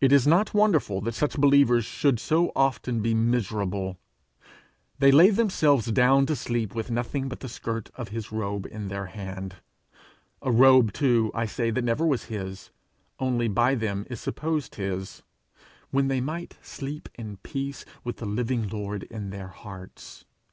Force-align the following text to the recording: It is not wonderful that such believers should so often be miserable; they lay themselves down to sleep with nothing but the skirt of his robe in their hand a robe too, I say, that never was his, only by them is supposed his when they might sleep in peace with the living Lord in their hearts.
It 0.00 0.10
is 0.10 0.26
not 0.26 0.54
wonderful 0.54 1.00
that 1.02 1.14
such 1.14 1.38
believers 1.38 1.84
should 1.84 2.18
so 2.18 2.50
often 2.56 3.00
be 3.00 3.14
miserable; 3.14 3.96
they 4.98 5.12
lay 5.12 5.30
themselves 5.30 5.86
down 5.92 6.26
to 6.26 6.34
sleep 6.34 6.74
with 6.74 6.90
nothing 6.90 7.28
but 7.28 7.38
the 7.38 7.48
skirt 7.48 7.88
of 7.94 8.08
his 8.08 8.32
robe 8.32 8.66
in 8.66 8.88
their 8.88 9.06
hand 9.06 9.58
a 10.42 10.50
robe 10.50 10.92
too, 10.92 11.30
I 11.32 11.46
say, 11.46 11.70
that 11.70 11.84
never 11.84 12.04
was 12.04 12.24
his, 12.24 12.70
only 13.20 13.46
by 13.46 13.76
them 13.76 14.04
is 14.10 14.18
supposed 14.20 14.74
his 14.74 15.22
when 15.92 16.08
they 16.08 16.20
might 16.20 16.58
sleep 16.60 17.08
in 17.14 17.36
peace 17.44 17.84
with 18.02 18.16
the 18.16 18.26
living 18.26 18.66
Lord 18.66 19.04
in 19.04 19.30
their 19.30 19.46
hearts. 19.46 20.24